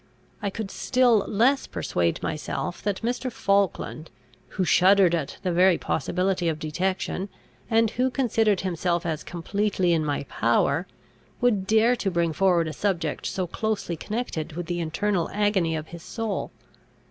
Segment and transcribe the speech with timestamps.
[0.41, 3.31] I could still less persuade myself that Mr.
[3.31, 4.09] Falkland,
[4.57, 7.29] who shuddered at the very possibility of detection,
[7.69, 10.87] and who considered himself as completely in my power,
[11.39, 15.89] would dare to bring forward a subject so closely connected with the internal agony of
[15.89, 16.49] his soul.